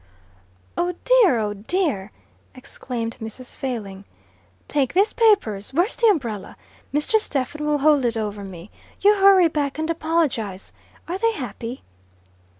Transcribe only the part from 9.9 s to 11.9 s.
apologize. Are they happy?"